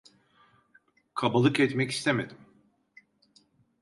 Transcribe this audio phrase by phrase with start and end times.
[1.13, 2.37] Kabalık etmek istemedim.